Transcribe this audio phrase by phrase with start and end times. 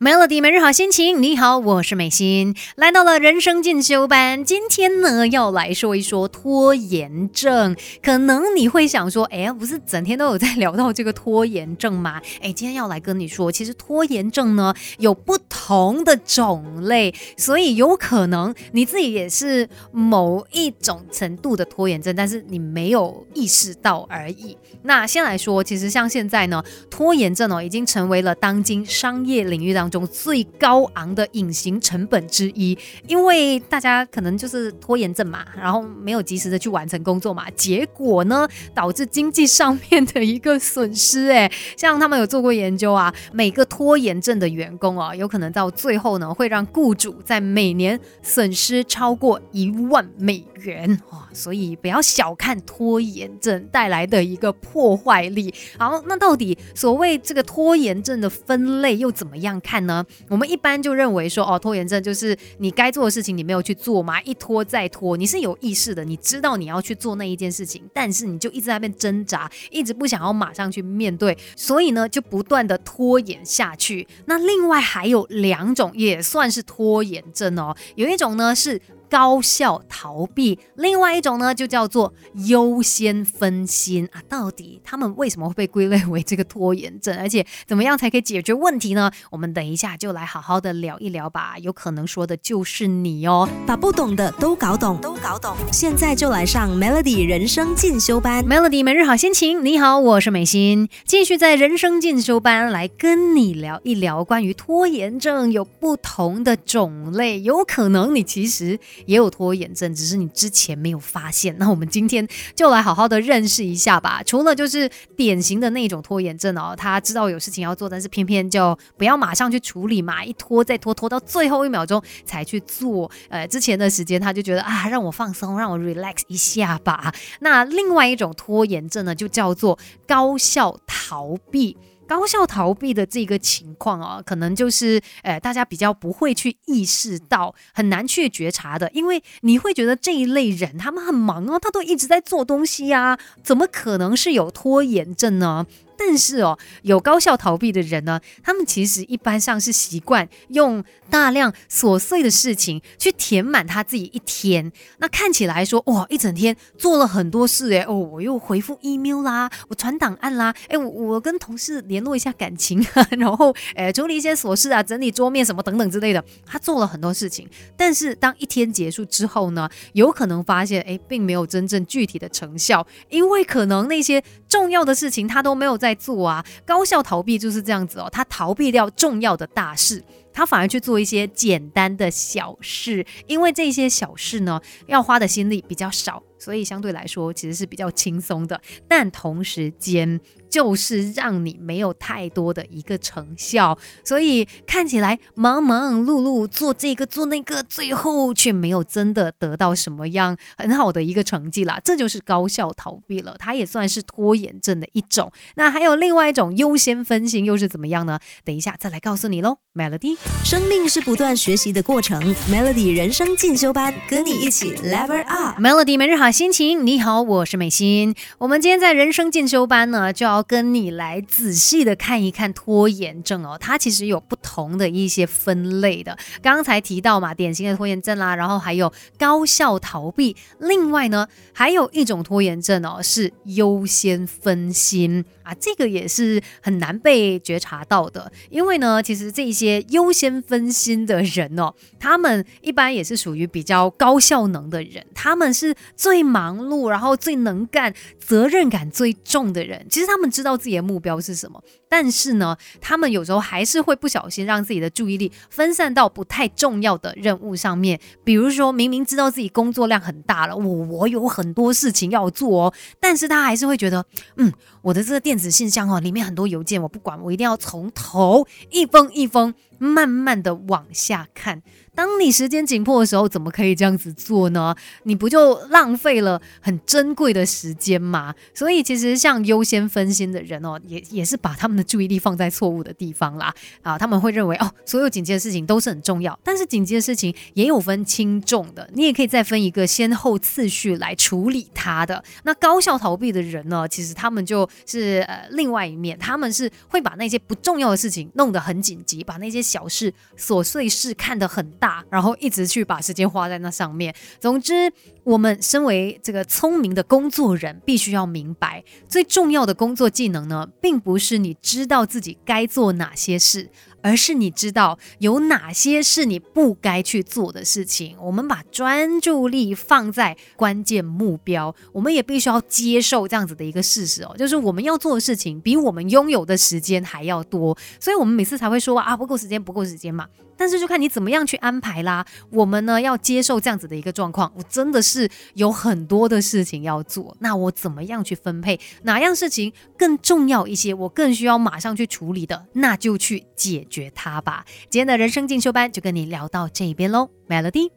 [0.00, 4.44] Melody 每日好心情，你好，我是美心，来到了人生进修班。
[4.44, 7.74] 今天呢，要来说一说拖延症。
[8.00, 12.22] 可能你会想说，哎，不是整天都有在聊到这个拖延症吗？
[12.40, 24.56] 哎，今天要来跟你说，其实拖延症呢有不同的种类，所以有可能你自己也是某一种程度的拖延症，但是你没有意识到而已。
[24.82, 29.87] 那先来说，其实像现在呢，拖延症哦，已经成为了当今商业领域当。
[29.90, 41.28] 中最高昂的隐形成本之一，因为大家可能就是拖延症嘛，然后没有及时的去完成工作嘛，结果呢导致经济上面的一个损失。
[41.30, 51.28] 哎，像他们有做过研究啊，每个拖延症的员工啊，有可能到最后呢，会让雇主在每年损失超过一万美元哇！
[51.32, 55.52] 所以不要小看拖延症带来的一个破坏力。
[55.78, 59.77] 好，那到底所谓这个拖延症的分类又怎么样看？
[59.86, 65.16] 呢，我们一般就认为说，哦，拖延症就是你该做的事情你没有去做嘛，一拖再拖。
[65.16, 74.06] 你是有意识的，你知道你要去做那一件事情，但是你就一直在那边挣扎，一直不想要马上去面对，所以呢，就不断的拖延下去。
[74.26, 78.80] 那另外还有两种也算是拖延症哦，有一种呢是。
[79.10, 82.12] 高效逃避，另外一种呢就叫做
[82.46, 84.22] 优先分心啊。
[84.28, 87.16] 到底他们为什么会被归类为这个拖延症？
[87.18, 89.10] 而且怎么样才可以解决问题呢？
[89.30, 91.56] 我们等一下就来好好的聊一聊吧。
[91.60, 95.56] 有可能说的就是你哦，把不懂的都搞懂，都搞懂。
[95.72, 99.64] 现在就来上 Melody 人生进修班，Melody 每日好心情。
[99.64, 107.40] 你好，我是美心，继续在人生进修班来跟你聊一聊关于拖延症有不同的种类。
[107.40, 108.78] 有可能你其实。
[109.06, 111.56] 也有拖延症，只是你之前没有发现。
[111.58, 114.22] 那我们今天就来好好的认识一下吧。
[114.24, 123.10] 除了就是典型的那种拖延症哦，他知道有事情要做，但是偏偏就不要马上去处理嘛，一拖再拖，拖到最后一秒钟才去做。
[123.28, 127.14] 呃，之前的时间他就觉得啊，让我放松，让我 relax 一下吧。
[127.40, 131.76] 那另外一种拖延症呢，就叫做高效逃避。
[132.08, 145.66] 高效逃避的这个情况啊，可能就是，呃，大家比较不会去意识到，很难去觉察的，因为你会觉得这一类人他们很忙哦，他都一直在做东西呀，怎么可能是有拖延症呢？
[145.98, 154.70] 但是哦，有高效逃避的人呢，他们其实一般上是习惯用大量琐碎的事情去填满他自己一天。
[154.98, 162.80] 那看起来说哇，一整天做了很多事诶，哦，我又回复 email 啦，我传档案啦，诶，我我跟同事联络一下感情，
[163.18, 166.24] 然后诶，处理一些琐事啊，整理桌面什么等等之类的。
[166.46, 175.87] 他做了很多事情，但是当一天结束之后呢，有可能发现诶，并没有真正具体的成效，因为可能那些重要的事情他都没有在。
[175.88, 180.04] 在做啊，高效逃避就是这样子哦，他逃避掉重要的大事，
[180.34, 186.22] 他反而去做一些简单的小事，因为这些小事呢，要花的心力比较少。
[186.38, 201.80] 所以相对来说，其实是比较轻松的，但同时间就是让你没有太多的一个成效，所以看起来忙忙碌碌做这个做那个，最后却没有真的得到什么样很好的一个成绩啦。
[201.84, 205.32] 这就是高效逃避了，它也算是拖延症的一种。
[205.56, 208.20] 那还有另外一种优先分心，又是怎么样呢？
[208.44, 209.58] 等一下再来告诉你喽。
[209.74, 215.60] Melody，生命是不断学习的过程，Melody 人生进修班，跟你一起 Level Up。
[215.60, 216.27] Melody 每日好。
[216.30, 218.14] 心情你好，我是美心。
[218.38, 223.56] 我们今天在人生进修班呢，就要跟你来仔细的看一看拖延症哦。
[223.58, 226.18] 它其实有不同的一些分类的。
[226.42, 230.36] 刚才提到嘛，典型的拖延症啦，然后还有高效逃避。
[230.58, 235.54] 另外呢，还有一种拖延症哦，是优先分心啊。
[235.58, 246.28] 这个也是很难被觉察到的，因为呢，其实这些优先分心的人哦，他们一般也是属于比较高效能的人，他们是最。
[246.28, 257.98] 忙碌，然后最能干、责任感最重的人，其实他们知道自己的目标是什么，但是呢，他们有时候还是会不小心让自己的注意力分散到不太重要的任务上面。
[258.24, 264.04] 比如说明明知道自己工作量很大了，我我有很多事情要做哦，但是他还是会觉得，
[264.36, 264.52] 嗯，
[264.82, 271.62] 我的这个电子信箱哦，里面很多邮件，我不管，我一定要从头一封一封慢慢的往下看。
[271.98, 274.72] 当你时间紧迫的时候，怎么可以这样子做呢？
[275.02, 278.32] 你不就浪费了很珍贵的时间吗？
[278.54, 283.52] 所以其实像优先分心的人哦，也也是把他们的注意力放在错误的地方啦。
[283.82, 292.22] 啊，他们会认为哦，所有紧急的事情都是很重要，但是紧急的事情也有分轻重的，你也可以再分一个先后次序来处理它的。
[292.44, 301.87] 那高效逃避的人呢，其实他们就是呃另外一面，他们是会把那些不重要的事情弄得很紧急，把那些小事琐碎事看得很大。
[302.10, 304.14] 然后一直去把时间花在那上面。
[304.40, 304.92] 总之，
[305.24, 313.70] 我们身为这个聪明的工作人，必须要明白，最重要的工作技能呢，并不是你知道自己该做哪些事。
[314.02, 318.16] 而是你知道有哪些是你不该去做的事情。
[318.20, 330.26] 我们把专注力放在关键目标，我们也必须要接受这样子的一个事实哦，就是我们要做的事情比我们拥有的时间还要多，所以我们每次才会说啊不够时间，不够时间嘛。
[330.60, 332.26] 但是就看你怎么样去安排啦。
[332.50, 340.92] 我们呢要接受这样子的一个状况，我真的是有很多的事情要做，那我怎么样去分配哪样事情更重要一些？
[340.92, 344.64] 我更需要马上去处理的，那就去解解决它吧。
[344.90, 347.90] 今天的人生进修班就跟你聊到这边喽，Melody。